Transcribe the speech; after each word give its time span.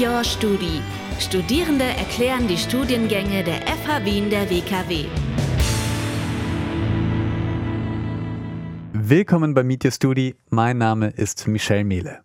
Your 0.00 0.24
Studi. 0.24 0.80
Studierende 1.18 1.84
erklären 1.84 2.48
die 2.48 2.56
Studiengänge 2.56 3.44
der 3.44 3.60
FH 3.66 4.02
Wien 4.06 4.30
der 4.30 4.48
WKW. 4.48 5.04
Willkommen 8.94 9.52
bei 9.52 9.62
Meet 9.62 9.84
Your 9.84 9.90
Studi. 9.90 10.36
Mein 10.48 10.78
Name 10.78 11.08
ist 11.08 11.46
Michel 11.48 11.84
Mehle. 11.84 12.20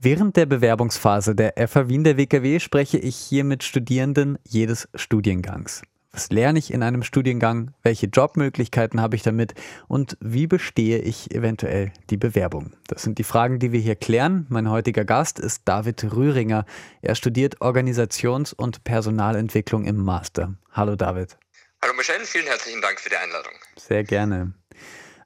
Während 0.00 0.36
der 0.36 0.46
Bewerbungsphase 0.46 1.36
der 1.36 1.54
FH 1.68 1.88
Wien 1.88 2.02
der 2.02 2.16
WKW 2.16 2.58
spreche 2.58 2.98
ich 2.98 3.14
hier 3.14 3.44
mit 3.44 3.62
Studierenden 3.62 4.36
jedes 4.44 4.88
Studiengangs. 4.96 5.82
Was 6.18 6.30
lerne 6.30 6.58
ich 6.58 6.72
in 6.72 6.82
einem 6.82 7.04
Studiengang? 7.04 7.72
Welche 7.84 8.06
Jobmöglichkeiten 8.06 9.00
habe 9.00 9.14
ich 9.14 9.22
damit? 9.22 9.54
Und 9.86 10.16
wie 10.18 10.48
bestehe 10.48 10.98
ich 10.98 11.32
eventuell 11.32 11.92
die 12.10 12.16
Bewerbung? 12.16 12.72
Das 12.88 13.04
sind 13.04 13.18
die 13.18 13.22
Fragen, 13.22 13.60
die 13.60 13.70
wir 13.70 13.78
hier 13.78 13.94
klären. 13.94 14.44
Mein 14.48 14.68
heutiger 14.68 15.04
Gast 15.04 15.38
ist 15.38 15.62
David 15.66 16.12
Rühringer. 16.12 16.64
Er 17.02 17.14
studiert 17.14 17.60
Organisations- 17.60 18.52
und 18.52 18.82
Personalentwicklung 18.82 19.84
im 19.84 20.04
Master. 20.04 20.56
Hallo 20.72 20.96
David. 20.96 21.38
Hallo 21.82 21.94
Michelle, 21.94 22.24
vielen 22.24 22.46
herzlichen 22.46 22.82
Dank 22.82 22.98
für 22.98 23.10
die 23.10 23.16
Einladung. 23.16 23.52
Sehr 23.76 24.02
gerne. 24.02 24.54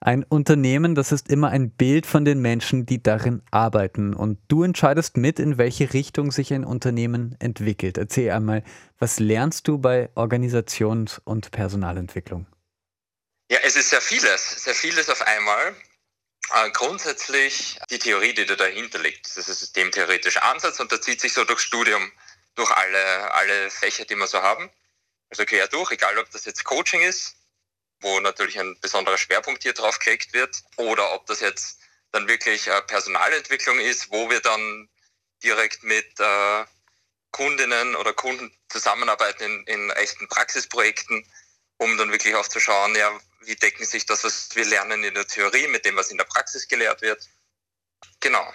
Ein 0.05 0.25
Unternehmen, 0.25 0.97
das 0.97 1.13
ist 1.13 1.29
immer 1.29 1.51
ein 1.51 1.71
Bild 1.71 2.07
von 2.07 2.25
den 2.25 2.41
Menschen, 2.41 2.87
die 2.87 3.01
darin 3.01 3.41
arbeiten. 3.53 4.15
Und 4.15 4.41
du 4.49 4.65
entscheidest 4.65 5.17
mit, 5.17 5.39
in 5.39 5.59
welche 5.59 5.95
Richtung 5.95 6.33
sich 6.33 6.53
ein 6.53 6.65
Unternehmen 6.65 7.37
entwickelt. 7.39 7.99
Erzähl 7.99 8.33
einmal, 8.33 8.65
was 8.99 9.21
lernst 9.21 9.69
du 9.69 9.79
bei 9.79 10.11
Organisations- 10.17 11.21
und 11.23 11.53
Personalentwicklung? 11.53 12.49
Ja, 13.49 13.59
es 13.63 13.77
ist 13.77 13.91
sehr 13.91 14.01
vieles, 14.01 14.65
sehr 14.65 14.75
vieles 14.75 15.09
auf 15.09 15.23
einmal. 15.23 15.77
Äh, 16.53 16.71
grundsätzlich 16.73 17.79
die 17.89 18.01
Theorie, 18.01 18.35
die 18.35 18.45
da 18.45 18.57
dahinter 18.57 18.99
liegt, 18.99 19.25
das 19.25 19.37
ist 19.37 19.49
ein 19.51 19.55
systemtheoretischer 19.55 20.43
Ansatz 20.43 20.81
und 20.81 20.91
der 20.91 21.01
zieht 21.01 21.21
sich 21.21 21.33
so 21.33 21.45
durchs 21.45 21.63
Studium, 21.63 22.11
durch 22.57 22.73
alle, 22.73 23.35
alle 23.35 23.71
Fächer, 23.71 24.05
die 24.05 24.17
wir 24.17 24.27
so 24.27 24.43
haben. 24.43 24.69
Also 25.31 25.45
quer 25.45 25.69
durch, 25.69 25.93
egal 25.93 26.19
ob 26.19 26.29
das 26.33 26.45
jetzt 26.45 26.65
Coaching 26.65 27.03
ist, 27.03 27.37
wo 28.03 28.21
natürlich 28.21 28.59
ein 28.59 28.79
besonderer 28.81 29.19
Schwerpunkt 29.19 29.63
hier 29.63 29.73
drauf 29.73 29.99
gelegt 29.99 30.33
wird, 30.33 30.63
oder 30.77 31.15
ob 31.15 31.27
das 31.27 31.41
jetzt 31.41 31.81
dann 32.11 32.29
wirklich 32.29 32.69
äh, 32.69 32.83
Personalentwicklung 32.83 33.79
ist, 33.81 34.11
wo 34.11 34.29
wir 34.29 34.41
dann 34.41 34.89
direkt 35.43 35.83
mit 35.83 36.21
äh, 36.21 36.65
Kundinnen 37.31 37.97
oder 37.97 38.13
Kunden 38.13 38.53
zusammenarbeiten 38.69 39.45
in, 39.45 39.67
in 39.67 39.91
echten 39.91 40.29
Praxisprojekten, 40.29 41.25
um 41.79 41.97
dann 41.97 42.13
wirklich 42.13 42.35
auch 42.35 42.47
zu 42.47 42.61
schauen, 42.61 42.95
ja, 42.95 43.11
wie 43.45 43.57
decken 43.57 43.85
sich 43.85 44.07
das, 44.07 44.25
was 44.25 44.51
wir 44.55 44.65
lernen 44.65 45.03
in 45.03 45.15
der 45.15 45.27
Theorie, 45.27 45.67
mit 45.69 45.85
dem, 45.85 45.97
was 45.97 46.11
in 46.11 46.19
der 46.19 46.25
Praxis 46.25 46.69
gelehrt 46.69 47.03
wird. 47.03 47.29
Genau. 48.21 48.53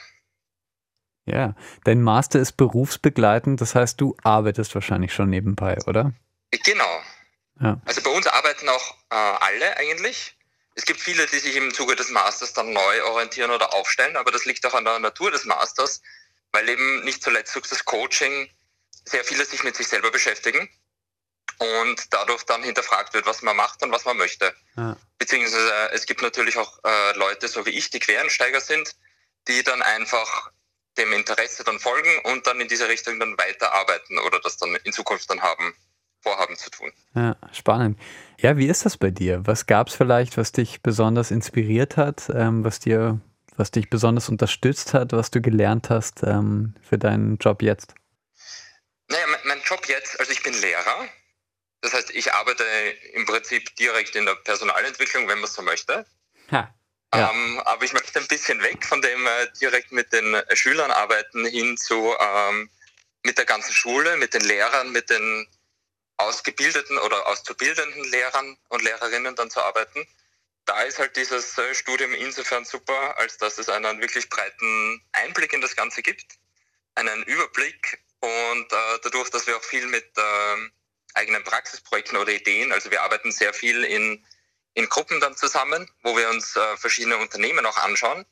Ja, 1.26 1.56
dein 1.84 2.02
Master 2.02 2.40
ist 2.40 2.54
berufsbegleitend, 2.54 3.60
das 3.60 3.76
heißt, 3.76 4.00
du 4.00 4.16
arbeitest 4.24 4.74
wahrscheinlich 4.76 5.14
schon 5.14 5.30
nebenbei, 5.30 5.78
oder? 5.86 6.14
Genau, 6.52 7.02
ja. 7.62 7.80
Also 7.86 8.02
bei 8.02 8.10
uns 8.12 8.28
arbeiten 8.28 8.70
auch 8.70 8.96
äh, 9.10 9.16
alle 9.16 9.78
eigentlich. 9.78 10.36
Es 10.76 10.86
gibt 10.86 11.00
viele, 11.00 11.26
die 11.28 11.40
sich 11.40 11.56
im 11.56 11.74
Zuge 11.74 11.96
des 11.96 12.10
Masters 12.10 12.54
dann 12.54 12.72
neu 12.72 13.04
orientieren 13.06 13.52
oder 13.52 13.74
aufstellen, 13.74 14.16
aber 14.16 14.32
das 14.32 14.46
liegt 14.46 14.66
auch 14.66 14.76
an 14.76 14.86
der 14.86 15.00
Natur 15.00 15.32
des 15.32 15.46
Masters, 15.46 16.02
weil 16.52 16.70
eben 16.70 17.04
nicht 17.04 17.24
zuletzt 17.24 17.56
durch 17.56 17.68
das 17.68 17.84
Coaching 17.84 18.50
sehr 19.06 19.24
viele 19.24 19.46
sich 19.46 19.64
mit 19.64 19.76
sich 19.76 19.88
selber 19.88 20.12
beschäftigen 20.12 20.70
und 21.58 22.14
dadurch 22.14 22.44
dann 22.44 22.62
hinterfragt 22.62 23.14
wird, 23.14 23.26
was 23.26 23.42
man 23.42 23.56
macht 23.56 23.82
und 23.82 23.92
was 23.92 24.06
man 24.06 24.18
möchte. 24.18 24.54
Ja. 24.76 24.96
Beziehungsweise 25.18 25.72
äh, 25.72 25.96
es 25.96 26.06
gibt 26.06 26.22
natürlich 26.22 26.58
auch 26.58 26.80
äh, 26.84 27.18
Leute, 27.18 27.48
so 27.48 27.66
wie 27.66 27.72
ich, 27.72 27.90
die 27.90 28.00
Quereinsteiger 28.00 28.62
sind, 28.62 28.96
die 29.48 29.64
dann 29.64 29.82
einfach 29.82 30.52
dem 30.98 31.14
Interesse 31.14 31.64
dann 31.64 31.80
folgen 31.80 32.20
und 32.26 32.48
dann 32.48 32.60
in 32.60 32.68
diese 32.68 32.88
Richtung 32.88 33.20
dann 33.20 33.38
weiterarbeiten 33.38 34.20
oder 34.20 34.40
das 34.40 34.58
dann 34.58 34.76
in 34.76 34.94
Zukunft 34.94 35.30
dann 35.30 35.42
haben. 35.42 35.76
Vorhaben 36.28 36.58
zu 36.58 36.70
tun. 36.70 36.92
Ja, 37.16 37.38
spannend. 37.54 37.98
Ja, 38.40 38.58
wie 38.58 38.68
ist 38.68 38.86
das 38.86 38.98
bei 38.98 39.12
dir? 39.12 39.42
Was 39.46 39.66
gab 39.66 39.88
es 39.88 39.96
vielleicht, 39.96 40.38
was 40.38 40.52
dich 40.52 40.82
besonders 40.82 41.32
inspiriert 41.32 41.96
hat, 41.96 42.30
ähm, 42.36 42.66
was 42.66 42.80
dir, 42.80 43.22
was 43.56 43.72
dich 43.72 43.90
besonders 43.90 44.28
unterstützt 44.28 44.94
hat, 44.94 45.14
was 45.14 45.32
du 45.32 45.42
gelernt 45.42 45.90
hast 45.90 46.24
ähm, 46.24 46.76
für 46.82 46.98
deinen 46.98 47.38
Job 47.38 47.62
jetzt? 47.62 47.96
Naja, 49.08 49.26
mein, 49.28 49.40
mein 49.46 49.62
Job 49.64 49.88
jetzt, 49.88 50.20
also 50.20 50.34
ich 50.34 50.44
bin 50.44 50.54
Lehrer. 50.54 51.08
Das 51.80 51.94
heißt, 51.94 52.12
ich 52.12 52.34
arbeite 52.34 52.64
im 53.14 53.26
Prinzip 53.26 53.74
direkt 53.78 54.16
in 54.18 54.26
der 54.26 54.36
Personalentwicklung, 54.36 55.30
wenn 55.30 55.40
man 55.40 55.50
so 55.50 55.62
möchte. 55.62 56.06
Ha. 56.52 56.74
Ja. 57.16 57.32
Ähm, 57.32 57.62
aber 57.64 57.86
ich 57.86 57.94
möchte 57.94 58.20
ein 58.20 58.28
bisschen 58.28 58.62
weg 58.62 58.84
von 58.86 59.02
dem 59.02 59.26
äh, 59.26 59.48
direkt 59.62 59.94
mit 59.94 60.12
den 60.12 60.34
äh, 60.34 60.56
Schülern 60.58 60.92
arbeiten 60.92 61.46
hin 61.46 61.78
zu 61.78 62.14
ähm, 62.20 62.70
mit 63.24 63.38
der 63.38 63.46
ganzen 63.46 63.74
Schule, 63.74 64.18
mit 64.18 64.34
den 64.34 64.42
Lehrern, 64.42 64.92
mit 64.92 65.10
den 65.10 65.48
ausgebildeten 66.18 66.98
oder 66.98 67.28
auszubildenden 67.28 68.04
Lehrern 68.06 68.58
und 68.70 68.82
Lehrerinnen 68.82 69.36
dann 69.36 69.50
zu 69.50 69.62
arbeiten. 69.62 70.08
Da 70.66 70.82
ist 70.82 71.00
halt 71.00 71.16
dieses 71.16 71.58
äh, 71.58 71.74
Studium 71.74 72.14
insofern 72.14 72.66
super, 72.66 73.18
als 73.18 73.38
dass 73.38 73.58
es 73.58 73.70
einen 73.70 74.02
wirklich 74.02 74.30
breiten 74.30 75.02
Einblick 75.14 75.54
in 75.54 75.62
das 75.62 75.76
Ganze 75.76 76.02
gibt, 76.02 76.26
einen 76.96 77.24
Überblick 77.24 78.00
und 78.20 78.74
äh, 78.74 79.00
dadurch, 79.04 79.30
dass 79.30 79.48
wir 79.48 79.56
auch 79.56 79.64
viel 79.64 79.88
mit 79.88 80.06
äh, 80.18 80.70
eigenen 81.14 81.44
Praxisprojekten 81.44 82.18
oder 82.18 82.32
Ideen, 82.32 82.72
also 82.72 82.92
wir 82.92 83.02
arbeiten 83.02 83.32
sehr 83.32 83.54
viel 83.54 83.84
in, 83.84 84.26
in 84.74 84.90
Gruppen 84.90 85.20
dann 85.20 85.38
zusammen, 85.38 85.90
wo 86.04 86.18
wir 86.18 86.30
uns 86.30 86.56
äh, 86.56 86.78
verschiedene 86.78 87.18
Unternehmen 87.18 87.66
auch 87.66 87.78
anschauen. 87.78 88.26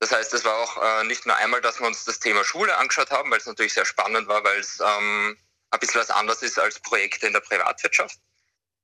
Das 0.00 0.10
heißt, 0.10 0.34
es 0.34 0.44
war 0.44 0.56
auch 0.56 0.82
äh, 0.82 1.04
nicht 1.04 1.24
nur 1.24 1.36
einmal, 1.36 1.60
dass 1.60 1.80
wir 1.80 1.86
uns 1.86 2.04
das 2.04 2.18
Thema 2.18 2.44
Schule 2.44 2.76
angeschaut 2.76 3.10
haben, 3.10 3.30
weil 3.30 3.38
es 3.38 3.46
natürlich 3.46 3.74
sehr 3.74 3.86
spannend 3.86 4.26
war, 4.26 4.42
weil 4.42 4.58
es 4.58 4.80
ähm, 4.80 5.38
ein 5.70 5.80
bisschen 5.80 6.00
was 6.00 6.10
anderes 6.10 6.42
ist 6.42 6.58
als 6.58 6.80
Projekte 6.80 7.26
in 7.26 7.32
der 7.32 7.40
Privatwirtschaft. 7.40 8.18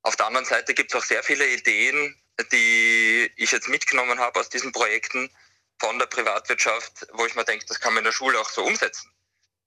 Auf 0.02 0.16
der 0.16 0.26
anderen 0.26 0.46
Seite 0.46 0.74
gibt 0.74 0.92
es 0.92 1.00
auch 1.00 1.04
sehr 1.04 1.22
viele 1.22 1.46
Ideen, 1.48 2.20
die 2.52 3.30
ich 3.36 3.52
jetzt 3.52 3.68
mitgenommen 3.68 4.18
habe 4.18 4.40
aus 4.40 4.48
diesen 4.48 4.72
Projekten 4.72 5.30
von 5.78 5.98
der 5.98 6.06
Privatwirtschaft, 6.06 7.06
wo 7.12 7.26
ich 7.26 7.34
mir 7.34 7.44
denke, 7.44 7.66
das 7.66 7.80
kann 7.80 7.94
man 7.94 8.00
in 8.00 8.04
der 8.06 8.12
Schule 8.12 8.38
auch 8.40 8.50
so 8.50 8.64
umsetzen. 8.64 9.10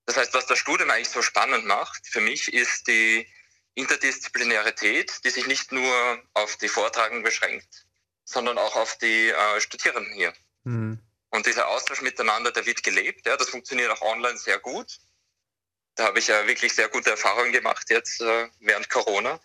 Das 0.05 0.17
heißt, 0.17 0.33
was 0.33 0.45
das 0.47 0.59
Studium 0.59 0.89
eigentlich 0.89 1.09
so 1.09 1.21
spannend 1.21 1.65
macht 1.65 2.07
für 2.07 2.21
mich, 2.21 2.53
ist 2.53 2.87
die 2.87 3.27
Interdisziplinarität, 3.75 5.23
die 5.23 5.29
sich 5.29 5.47
nicht 5.47 5.71
nur 5.71 6.21
auf 6.33 6.57
die 6.57 6.67
Vortragenden 6.67 7.23
beschränkt, 7.23 7.85
sondern 8.23 8.57
auch 8.57 8.75
auf 8.75 8.97
die 8.97 9.29
äh, 9.29 9.61
Studierenden 9.61 10.13
hier. 10.13 10.33
Mhm. 10.63 10.99
Und 11.29 11.45
dieser 11.47 11.67
Austausch 11.67 12.01
miteinander, 12.01 12.51
der 12.51 12.65
wird 12.65 12.83
gelebt. 12.83 13.25
Ja, 13.25 13.37
das 13.37 13.49
funktioniert 13.49 13.89
auch 13.89 14.01
online 14.01 14.37
sehr 14.37 14.59
gut. 14.59 14.99
Da 15.95 16.05
habe 16.05 16.19
ich 16.19 16.27
ja 16.27 16.47
wirklich 16.47 16.73
sehr 16.73 16.89
gute 16.89 17.11
Erfahrungen 17.11 17.51
gemacht 17.51 17.89
jetzt 17.89 18.21
äh, 18.21 18.47
während 18.59 18.89
Corona, 18.89 19.39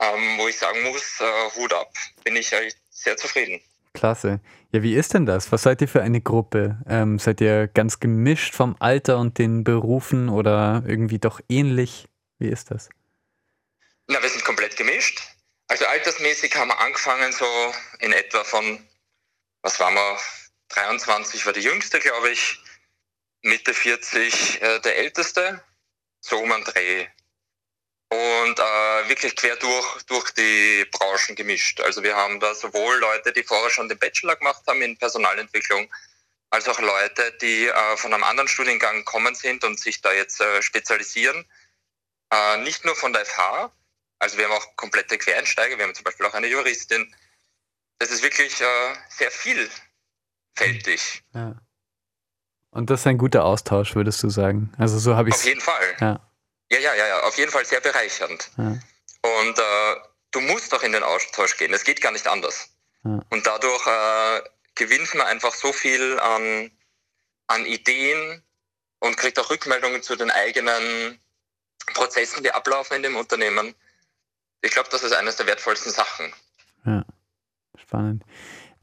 ähm, 0.00 0.38
wo 0.38 0.48
ich 0.48 0.58
sagen 0.58 0.82
muss, 0.82 1.20
äh, 1.20 1.50
Hut 1.56 1.72
ab, 1.72 1.92
bin 2.24 2.36
ich 2.36 2.52
sehr 2.90 3.16
zufrieden. 3.16 3.60
Klasse. 3.96 4.40
Ja, 4.72 4.82
wie 4.82 4.94
ist 4.94 5.14
denn 5.14 5.26
das? 5.26 5.50
Was 5.52 5.62
seid 5.62 5.80
ihr 5.80 5.88
für 5.88 6.02
eine 6.02 6.20
Gruppe? 6.20 6.78
Ähm, 6.88 7.18
seid 7.18 7.40
ihr 7.40 7.66
ganz 7.68 7.98
gemischt 7.98 8.54
vom 8.54 8.76
Alter 8.78 9.18
und 9.18 9.38
den 9.38 9.64
Berufen 9.64 10.28
oder 10.28 10.82
irgendwie 10.86 11.18
doch 11.18 11.40
ähnlich? 11.48 12.06
Wie 12.38 12.48
ist 12.48 12.70
das? 12.70 12.90
Na, 14.06 14.22
wir 14.22 14.28
sind 14.28 14.44
komplett 14.44 14.76
gemischt. 14.76 15.22
Also 15.68 15.86
altersmäßig 15.86 16.54
haben 16.54 16.68
wir 16.68 16.78
angefangen 16.78 17.32
so 17.32 17.46
in 17.98 18.12
etwa 18.12 18.44
von, 18.44 18.86
was 19.62 19.80
waren 19.80 19.94
wir, 19.94 20.18
23 20.68 21.46
war 21.46 21.52
die 21.52 21.60
jüngste, 21.60 21.98
glaube 21.98 22.30
ich, 22.30 22.60
Mitte 23.42 23.74
40 23.74 24.62
äh, 24.62 24.80
der 24.80 24.98
älteste 24.98 25.62
so 26.26 26.38
um 26.38 26.52
einen 26.52 26.64
Dreh. 26.64 27.06
Und 28.08 28.58
äh, 28.58 29.08
wirklich 29.08 29.34
quer 29.34 29.56
durch, 29.56 30.02
durch 30.04 30.30
die 30.32 30.84
Branchen 30.92 31.34
gemischt. 31.34 31.80
Also 31.80 32.02
wir 32.02 32.14
haben 32.14 32.38
da 32.38 32.54
sowohl 32.54 32.96
Leute, 32.98 33.32
die 33.32 33.42
vorher 33.42 33.70
schon 33.70 33.88
den 33.88 33.98
Bachelor 33.98 34.36
gemacht 34.36 34.62
haben 34.66 34.80
in 34.82 34.96
Personalentwicklung, 34.96 35.92
als 36.50 36.68
auch 36.68 36.78
Leute, 36.78 37.32
die 37.40 37.66
äh, 37.66 37.96
von 37.96 38.14
einem 38.14 38.22
anderen 38.22 38.48
Studiengang 38.48 39.04
kommen 39.04 39.34
sind 39.34 39.64
und 39.64 39.80
sich 39.80 40.02
da 40.02 40.12
jetzt 40.12 40.40
äh, 40.40 40.62
spezialisieren. 40.62 41.44
Äh, 42.32 42.58
nicht 42.58 42.84
nur 42.84 42.94
von 42.94 43.12
der 43.12 43.26
FH, 43.26 43.72
also 44.18 44.38
wir 44.38 44.44
haben 44.44 44.52
auch 44.52 44.76
komplette 44.76 45.18
Quereinsteiger, 45.18 45.76
wir 45.76 45.84
haben 45.84 45.94
zum 45.94 46.04
Beispiel 46.04 46.26
auch 46.26 46.34
eine 46.34 46.46
Juristin. 46.46 47.14
Das 47.98 48.10
ist 48.10 48.22
wirklich 48.22 48.60
äh, 48.60 48.94
sehr 49.08 49.30
vielfältig. 49.32 51.24
Ja. 51.34 51.56
Und 52.76 52.90
das 52.90 53.00
ist 53.00 53.06
ein 53.06 53.16
guter 53.16 53.46
Austausch, 53.46 53.94
würdest 53.94 54.22
du 54.22 54.28
sagen? 54.28 54.70
Also 54.76 54.98
so 54.98 55.16
habe 55.16 55.30
ich 55.30 55.34
Auf 55.34 55.44
jeden 55.46 55.62
Fall. 55.62 55.96
Ja. 55.98 56.20
ja, 56.70 56.78
ja, 56.78 56.94
ja, 56.94 57.06
ja, 57.06 57.20
auf 57.22 57.38
jeden 57.38 57.50
Fall 57.50 57.64
sehr 57.64 57.80
bereichernd. 57.80 58.50
Ja. 58.58 58.78
Und 59.22 59.58
äh, 59.58 59.96
du 60.32 60.40
musst 60.42 60.74
doch 60.74 60.82
in 60.82 60.92
den 60.92 61.02
Austausch 61.02 61.56
gehen. 61.56 61.72
Es 61.72 61.84
geht 61.84 62.02
gar 62.02 62.12
nicht 62.12 62.26
anders. 62.26 62.68
Ja. 63.02 63.20
Und 63.30 63.46
dadurch 63.46 63.86
äh, 63.86 64.42
gewinnt 64.74 65.14
man 65.14 65.26
einfach 65.26 65.54
so 65.54 65.72
viel 65.72 66.20
an, 66.20 66.70
an 67.46 67.64
Ideen 67.64 68.42
und 68.98 69.16
kriegt 69.16 69.38
auch 69.38 69.48
Rückmeldungen 69.48 70.02
zu 70.02 70.14
den 70.14 70.30
eigenen 70.30 71.18
Prozessen, 71.94 72.42
die 72.42 72.52
ablaufen 72.52 72.98
in 72.98 73.02
dem 73.04 73.16
Unternehmen. 73.16 73.74
Ich 74.60 74.72
glaube, 74.72 74.90
das 74.90 75.02
ist 75.02 75.14
eines 75.14 75.36
der 75.36 75.46
wertvollsten 75.46 75.92
Sachen. 75.92 76.30
Ja, 76.84 77.06
spannend. 77.78 78.22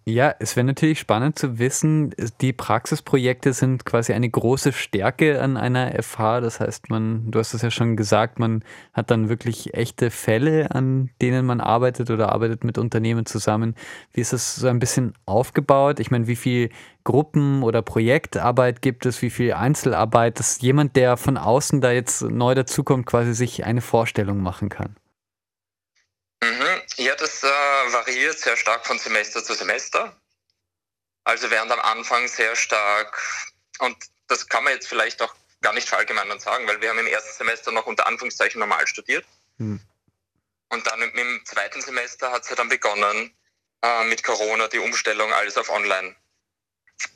Ja, 0.05 0.35
es 0.39 0.57
wäre 0.57 0.65
natürlich 0.65 0.99
spannend 0.99 1.39
zu 1.39 1.59
wissen, 1.59 2.13
die 2.41 2.51
Praxisprojekte 2.51 3.53
sind 3.53 3.85
quasi 3.85 4.11
eine 4.11 4.29
große 4.29 4.73
Stärke 4.73 5.41
an 5.41 5.55
einer 5.55 5.93
FH. 6.03 6.41
Das 6.41 6.59
heißt, 6.59 6.89
man, 6.89 7.31
du 7.31 7.39
hast 7.39 7.53
es 7.53 7.61
ja 7.61 7.71
schon 7.71 7.95
gesagt, 7.95 8.37
man 8.37 8.65
hat 8.91 9.11
dann 9.11 9.29
wirklich 9.29 9.73
echte 9.73 10.11
Fälle, 10.11 10.71
an 10.71 11.09
denen 11.21 11.45
man 11.45 11.61
arbeitet 11.61 12.11
oder 12.11 12.33
arbeitet 12.33 12.65
mit 12.65 12.77
Unternehmen 12.77 13.25
zusammen. 13.25 13.75
Wie 14.11 14.19
ist 14.19 14.33
das 14.33 14.57
so 14.57 14.67
ein 14.67 14.79
bisschen 14.79 15.13
aufgebaut? 15.25 16.01
Ich 16.01 16.11
meine, 16.11 16.27
wie 16.27 16.35
viel 16.35 16.69
Gruppen- 17.05 17.63
oder 17.63 17.81
Projektarbeit 17.81 18.81
gibt 18.81 19.05
es, 19.05 19.21
wie 19.21 19.29
viel 19.29 19.53
Einzelarbeit, 19.53 20.37
dass 20.37 20.59
jemand, 20.59 20.97
der 20.97 21.15
von 21.15 21.37
außen 21.37 21.79
da 21.79 21.91
jetzt 21.93 22.23
neu 22.23 22.55
dazukommt, 22.55 23.05
quasi 23.05 23.33
sich 23.33 23.63
eine 23.63 23.79
Vorstellung 23.81 24.41
machen 24.41 24.67
kann? 24.67 24.97
Ja, 26.97 27.15
das 27.15 27.43
äh, 27.43 27.47
variiert 27.47 28.39
sehr 28.39 28.57
stark 28.57 28.85
von 28.85 28.99
Semester 28.99 29.43
zu 29.43 29.53
Semester. 29.53 30.15
Also 31.23 31.49
während 31.49 31.71
am 31.71 31.79
Anfang 31.79 32.27
sehr 32.27 32.55
stark, 32.55 33.21
und 33.79 33.97
das 34.27 34.47
kann 34.47 34.63
man 34.63 34.73
jetzt 34.73 34.87
vielleicht 34.87 35.21
auch 35.21 35.33
gar 35.61 35.73
nicht 35.73 35.87
verallgemeinern 35.87 36.39
sagen, 36.39 36.67
weil 36.67 36.81
wir 36.81 36.89
haben 36.89 36.99
im 36.99 37.07
ersten 37.07 37.33
Semester 37.37 37.71
noch 37.71 37.85
unter 37.85 38.07
Anführungszeichen 38.07 38.59
normal 38.59 38.85
studiert. 38.87 39.25
Hm. 39.57 39.79
Und 40.69 40.87
dann 40.87 41.01
im, 41.01 41.45
zweiten 41.45 41.81
Semester 41.81 42.31
hat 42.31 42.43
es 42.43 42.49
ja 42.49 42.55
dann 42.55 42.69
begonnen 42.69 43.33
äh, 43.81 44.03
mit 44.05 44.23
Corona, 44.23 44.67
die 44.67 44.79
Umstellung, 44.79 45.31
alles 45.33 45.57
auf 45.57 45.69
Online. 45.69 46.15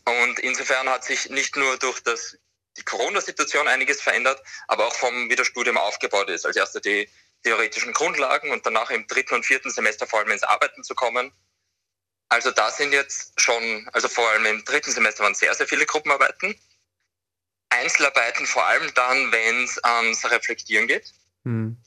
Und 0.06 0.40
insofern 0.40 0.90
hat 0.90 1.04
sich 1.04 1.30
nicht 1.30 1.56
nur 1.56 1.78
durch 1.78 2.00
das, 2.02 2.38
die 2.78 2.84
Corona-Situation 2.84 3.68
einiges 3.68 4.02
verändert, 4.02 4.42
aber 4.68 4.88
auch 4.88 4.96
vom, 4.96 5.30
wie 5.30 5.36
das 5.36 5.48
Studium 5.48 5.78
aufgebaut 5.78 6.30
ist. 6.30 6.46
Als 6.46 6.56
erster 6.56 6.80
die 6.80 7.10
theoretischen 7.48 7.94
Grundlagen 7.94 8.52
und 8.52 8.66
danach 8.66 8.90
im 8.90 9.08
dritten 9.08 9.36
und 9.36 9.46
vierten 9.46 9.72
Semester 9.72 10.06
vor 10.06 10.20
allem 10.20 10.32
ins 10.32 10.44
Arbeiten 10.44 10.84
zu 10.84 10.96
kommen. 10.96 11.32
Also 12.28 12.52
da 12.52 12.70
sind 12.70 12.92
jetzt 12.92 13.40
schon, 13.40 13.90
also 13.94 14.10
vor 14.10 14.30
allem 14.30 14.46
im 14.46 14.66
dritten 14.66 14.92
Semester 14.92 15.24
waren 15.24 15.34
sehr, 15.34 15.54
sehr 15.56 15.68
viele 15.68 15.86
Gruppenarbeiten. 15.86 16.60
Einzelarbeiten 17.70 18.46
vor 18.46 18.66
allem 18.66 18.94
dann, 18.96 19.32
wenn 19.32 19.64
es 19.64 19.82
ans 19.82 20.30
Reflektieren 20.30 20.88
geht. 20.88 21.14
Mhm. 21.46 21.78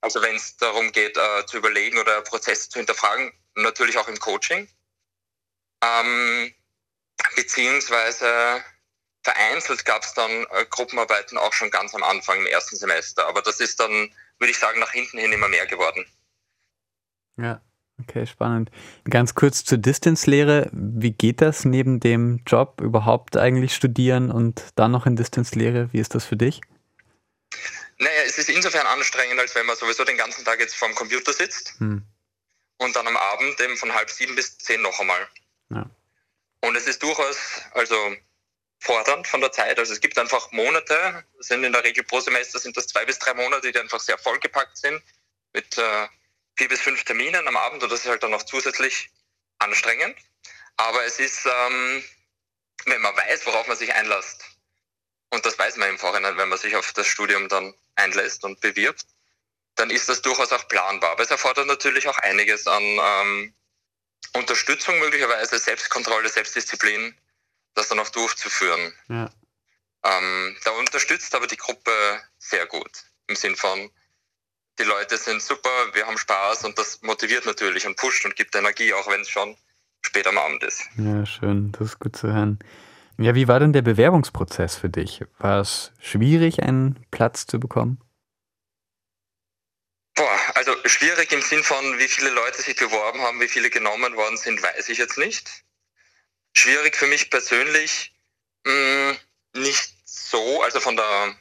Also 0.00 0.20
wenn 0.20 0.34
es 0.34 0.56
darum 0.56 0.90
geht, 0.90 1.16
äh, 1.16 1.46
zu 1.46 1.58
überlegen 1.58 1.98
oder 1.98 2.20
Prozesse 2.22 2.68
zu 2.68 2.80
hinterfragen, 2.80 3.32
natürlich 3.54 3.96
auch 3.96 4.08
im 4.08 4.18
Coaching. 4.18 4.68
Ähm, 5.80 6.52
beziehungsweise 7.36 8.64
vereinzelt 9.24 9.84
gab 9.84 10.02
es 10.04 10.14
dann 10.14 10.30
äh, 10.30 10.64
Gruppenarbeiten 10.70 11.36
auch 11.38 11.52
schon 11.52 11.70
ganz 11.70 11.94
am 11.94 12.02
Anfang 12.02 12.38
im 12.38 12.46
ersten 12.46 12.76
Semester. 12.76 13.26
Aber 13.26 13.42
das 13.42 13.60
ist 13.60 13.80
dann 13.80 14.10
würde 14.38 14.50
ich 14.50 14.58
sagen, 14.58 14.80
nach 14.80 14.92
hinten 14.92 15.18
hin 15.18 15.32
immer 15.32 15.48
mehr 15.48 15.66
geworden. 15.66 16.04
Ja, 17.36 17.60
okay, 18.00 18.26
spannend. 18.26 18.70
Ganz 19.08 19.34
kurz 19.34 19.64
zur 19.64 19.78
Distance-Lehre. 19.78 20.70
Wie 20.72 21.12
geht 21.12 21.40
das 21.40 21.64
neben 21.64 22.00
dem 22.00 22.42
Job 22.46 22.80
überhaupt 22.80 23.36
eigentlich 23.36 23.74
studieren 23.74 24.30
und 24.30 24.62
dann 24.76 24.92
noch 24.92 25.06
in 25.06 25.16
Distance-Lehre? 25.16 25.92
Wie 25.92 25.98
ist 25.98 26.14
das 26.14 26.24
für 26.24 26.36
dich? 26.36 26.60
Naja, 27.98 28.22
es 28.26 28.38
ist 28.38 28.48
insofern 28.48 28.86
anstrengend, 28.86 29.38
als 29.38 29.54
wenn 29.54 29.66
man 29.66 29.76
sowieso 29.76 30.04
den 30.04 30.16
ganzen 30.16 30.44
Tag 30.44 30.60
jetzt 30.60 30.76
vorm 30.76 30.94
Computer 30.94 31.32
sitzt 31.32 31.74
hm. 31.78 32.02
und 32.78 32.96
dann 32.96 33.06
am 33.06 33.16
Abend 33.16 33.60
eben 33.60 33.76
von 33.76 33.94
halb 33.94 34.10
sieben 34.10 34.34
bis 34.34 34.58
zehn 34.58 34.82
noch 34.82 34.98
einmal. 34.98 35.28
Ja. 35.70 35.88
Und 36.60 36.76
es 36.76 36.86
ist 36.86 37.02
durchaus, 37.02 37.62
also 37.72 37.94
fordernd 38.80 39.26
von 39.26 39.40
der 39.40 39.52
Zeit. 39.52 39.78
Also 39.78 39.92
es 39.92 40.00
gibt 40.00 40.18
einfach 40.18 40.50
Monate, 40.52 41.24
sind 41.38 41.64
in 41.64 41.72
der 41.72 41.84
Regel 41.84 42.04
pro 42.04 42.20
Semester 42.20 42.58
sind 42.58 42.76
das 42.76 42.86
zwei 42.86 43.04
bis 43.04 43.18
drei 43.18 43.34
Monate, 43.34 43.72
die 43.72 43.78
einfach 43.78 44.00
sehr 44.00 44.18
vollgepackt 44.18 44.76
sind 44.76 45.02
mit 45.52 45.78
äh, 45.78 46.08
vier 46.56 46.68
bis 46.68 46.80
fünf 46.80 47.04
Terminen 47.04 47.46
am 47.48 47.56
Abend 47.56 47.82
und 47.82 47.90
das 47.90 48.00
ist 48.00 48.08
halt 48.08 48.22
dann 48.22 48.30
noch 48.30 48.42
zusätzlich 48.42 49.10
anstrengend. 49.58 50.16
Aber 50.76 51.04
es 51.04 51.18
ist, 51.18 51.46
ähm, 51.46 52.04
wenn 52.86 53.00
man 53.00 53.16
weiß, 53.16 53.46
worauf 53.46 53.66
man 53.66 53.76
sich 53.76 53.92
einlässt, 53.92 54.44
und 55.30 55.44
das 55.44 55.58
weiß 55.58 55.76
man 55.76 55.88
im 55.88 55.98
Vorhinein, 55.98 56.36
wenn 56.36 56.48
man 56.48 56.58
sich 56.58 56.76
auf 56.76 56.92
das 56.92 57.06
Studium 57.06 57.48
dann 57.48 57.74
einlässt 57.96 58.44
und 58.44 58.60
bewirbt, 58.60 59.04
dann 59.74 59.90
ist 59.90 60.08
das 60.08 60.22
durchaus 60.22 60.52
auch 60.52 60.68
planbar. 60.68 61.10
Aber 61.12 61.22
es 61.22 61.30
erfordert 61.30 61.66
natürlich 61.66 62.06
auch 62.06 62.18
einiges 62.18 62.66
an 62.66 62.82
ähm, 62.82 63.54
Unterstützung, 64.34 64.98
möglicherweise 65.00 65.58
Selbstkontrolle, 65.58 66.28
Selbstdisziplin, 66.28 67.18
das 67.74 67.88
dann 67.88 67.98
auch 67.98 68.10
durchzuführen. 68.10 68.92
Ja. 69.08 69.30
Ähm, 70.04 70.56
da 70.64 70.70
unterstützt 70.72 71.34
aber 71.34 71.46
die 71.46 71.56
Gruppe 71.56 71.90
sehr 72.38 72.66
gut. 72.66 73.04
Im 73.26 73.36
Sinn 73.36 73.56
von, 73.56 73.90
die 74.78 74.84
Leute 74.84 75.16
sind 75.16 75.40
super, 75.40 75.70
wir 75.92 76.06
haben 76.06 76.18
Spaß 76.18 76.64
und 76.64 76.78
das 76.78 77.00
motiviert 77.02 77.46
natürlich 77.46 77.86
und 77.86 77.96
pusht 77.96 78.24
und 78.24 78.36
gibt 78.36 78.54
Energie, 78.54 78.92
auch 78.92 79.08
wenn 79.08 79.22
es 79.22 79.30
schon 79.30 79.56
spät 80.02 80.26
am 80.26 80.36
Abend 80.36 80.62
ist. 80.62 80.82
Ja, 80.98 81.24
schön, 81.24 81.72
das 81.72 81.88
ist 81.88 81.98
gut 81.98 82.16
zu 82.16 82.32
hören. 82.32 82.58
Ja, 83.16 83.34
wie 83.34 83.48
war 83.48 83.60
denn 83.60 83.72
der 83.72 83.82
Bewerbungsprozess 83.82 84.76
für 84.76 84.88
dich? 84.88 85.22
War 85.38 85.60
es 85.60 85.92
schwierig, 86.00 86.62
einen 86.62 87.06
Platz 87.10 87.46
zu 87.46 87.60
bekommen? 87.60 88.00
Boah, 90.16 90.38
also 90.54 90.72
schwierig 90.84 91.32
im 91.32 91.40
Sinn 91.40 91.62
von, 91.62 91.98
wie 91.98 92.08
viele 92.08 92.30
Leute 92.30 92.60
sich 92.60 92.76
beworben 92.76 93.20
haben, 93.22 93.40
wie 93.40 93.48
viele 93.48 93.70
genommen 93.70 94.16
worden 94.16 94.36
sind, 94.36 94.62
weiß 94.62 94.88
ich 94.88 94.98
jetzt 94.98 95.16
nicht 95.16 95.63
schwierig 96.54 96.96
für 96.96 97.06
mich 97.06 97.30
persönlich 97.30 98.14
mh, 98.64 98.72
hm, 98.72 99.18
nicht 99.62 99.94
so, 100.04 100.62
also 100.62 100.80
von 100.80 100.96
der 100.96 101.36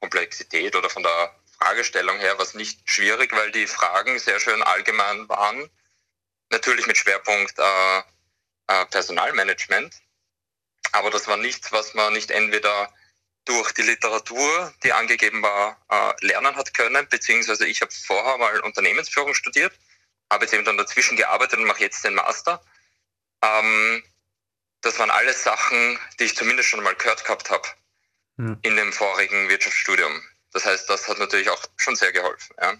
Komplexität 0.00 0.76
oder 0.76 0.90
von 0.90 1.02
der 1.02 1.34
Fragestellung 1.58 2.18
her 2.18 2.36
war 2.36 2.44
es 2.44 2.54
nicht 2.54 2.78
schwierig, 2.88 3.32
weil 3.32 3.50
die 3.50 3.66
Fragen 3.66 4.18
sehr 4.18 4.38
schön 4.40 4.62
allgemein 4.62 5.28
waren. 5.28 5.70
Natürlich 6.50 6.86
mit 6.86 6.98
Schwerpunkt 6.98 7.58
äh, 7.58 7.98
äh, 8.68 8.86
Personalmanagement. 8.86 9.94
Aber 10.92 11.10
das 11.10 11.26
war 11.26 11.36
nichts, 11.36 11.72
was 11.72 11.94
man 11.94 12.12
nicht 12.12 12.30
entweder 12.30 12.92
durch 13.44 13.72
die 13.72 13.82
Literatur, 13.82 14.74
die 14.82 14.92
angegeben 14.92 15.42
war, 15.42 15.80
äh, 15.88 16.26
lernen 16.26 16.56
hat 16.56 16.74
können, 16.74 17.08
beziehungsweise 17.08 17.66
ich 17.66 17.80
habe 17.80 17.92
vorher 17.92 18.38
mal 18.38 18.60
Unternehmensführung 18.60 19.34
studiert, 19.34 19.72
habe 20.30 20.44
jetzt 20.44 20.54
eben 20.54 20.64
dann 20.64 20.76
dazwischen 20.76 21.16
gearbeitet 21.16 21.58
und 21.58 21.64
mache 21.64 21.80
jetzt 21.80 22.04
den 22.04 22.14
Master. 22.14 22.62
Ähm, 23.42 24.02
das 24.86 24.98
waren 24.98 25.10
alles 25.10 25.42
Sachen, 25.42 25.98
die 26.18 26.24
ich 26.24 26.36
zumindest 26.36 26.68
schon 26.68 26.82
mal 26.82 26.94
gehört 26.94 27.24
gehabt 27.24 27.50
habe 27.50 27.68
ja. 28.38 28.56
in 28.62 28.76
dem 28.76 28.92
vorigen 28.92 29.48
Wirtschaftsstudium. 29.48 30.22
Das 30.52 30.64
heißt, 30.64 30.88
das 30.88 31.08
hat 31.08 31.18
natürlich 31.18 31.50
auch 31.50 31.62
schon 31.76 31.96
sehr 31.96 32.12
geholfen. 32.12 32.54
Ja. 32.60 32.74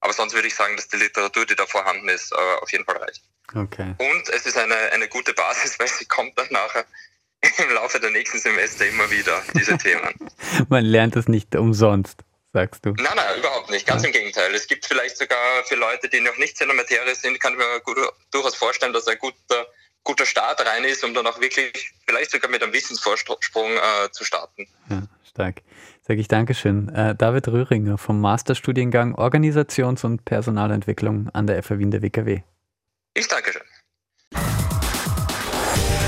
Aber 0.00 0.12
sonst 0.12 0.34
würde 0.34 0.48
ich 0.48 0.54
sagen, 0.54 0.76
dass 0.76 0.88
die 0.88 0.96
Literatur, 0.96 1.46
die 1.46 1.54
da 1.54 1.66
vorhanden 1.66 2.08
ist, 2.08 2.32
äh, 2.32 2.36
auf 2.60 2.72
jeden 2.72 2.84
Fall 2.84 2.96
reicht. 2.96 3.22
Okay. 3.54 3.94
Und 3.98 4.28
es 4.30 4.46
ist 4.46 4.56
eine, 4.56 4.74
eine 4.92 5.08
gute 5.08 5.34
Basis, 5.34 5.78
weil 5.78 5.88
sie 5.88 6.06
kommt 6.06 6.36
dann 6.38 6.48
nachher 6.50 6.84
im 7.58 7.70
Laufe 7.70 8.00
der 8.00 8.10
nächsten 8.10 8.38
Semester 8.38 8.86
immer 8.86 9.10
wieder, 9.10 9.42
diese 9.54 9.76
Themen. 9.78 10.14
Man 10.68 10.84
lernt 10.84 11.14
es 11.14 11.28
nicht 11.28 11.54
umsonst, 11.54 12.20
sagst 12.54 12.86
du. 12.86 12.94
Nein, 12.94 13.12
nein, 13.14 13.38
überhaupt 13.38 13.68
nicht. 13.70 13.86
Ganz 13.86 14.02
ja. 14.02 14.08
im 14.08 14.14
Gegenteil. 14.14 14.54
Es 14.54 14.66
gibt 14.66 14.86
vielleicht 14.86 15.18
sogar 15.18 15.62
für 15.64 15.74
Leute, 15.74 16.08
die 16.08 16.20
noch 16.20 16.36
nicht 16.38 16.58
in 16.62 16.68
der 16.68 16.76
Materie 16.76 17.14
sind, 17.14 17.38
kann 17.38 17.52
ich 17.52 17.58
mir 17.58 17.80
gut, 17.80 17.98
durchaus 18.30 18.54
vorstellen, 18.54 18.94
dass 18.94 19.06
ein 19.06 19.18
guter 19.18 19.66
guter 20.04 20.26
Start 20.26 20.64
rein 20.64 20.84
ist, 20.84 21.02
um 21.02 21.14
dann 21.14 21.26
auch 21.26 21.40
wirklich 21.40 21.92
vielleicht 22.06 22.30
sogar 22.30 22.50
mit 22.50 22.62
einem 22.62 22.72
Wissensvorsprung 22.72 23.70
äh, 23.72 24.10
zu 24.12 24.24
starten. 24.24 24.68
Ja, 24.88 25.02
stark. 25.28 25.62
Sage 26.06 26.20
ich 26.20 26.28
Dankeschön. 26.28 26.88
Äh, 26.90 27.14
David 27.14 27.48
Röhringer 27.48 27.98
vom 27.98 28.20
Masterstudiengang 28.20 29.14
Organisations- 29.14 30.04
und 30.04 30.24
Personalentwicklung 30.24 31.30
an 31.30 31.46
der 31.46 31.62
FA 31.62 31.78
Wien 31.78 31.90
der 31.90 32.02
WKW. 32.02 32.42
Ich 33.14 33.28
danke 33.28 33.52
schön. 33.52 33.62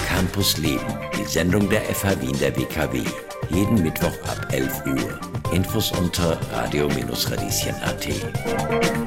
Campus 0.08 0.56
Leben, 0.58 0.98
die 1.16 1.24
Sendung 1.24 1.68
der 1.68 1.82
FH 1.82 2.20
Wien 2.20 2.38
der 2.38 2.56
WKW. 2.56 3.02
Jeden 3.48 3.82
Mittwoch 3.82 4.16
ab 4.26 4.46
11 4.50 4.86
Uhr. 4.86 5.20
Infos 5.52 5.92
unter 5.92 6.40
radio-radieschen.at. 6.52 9.05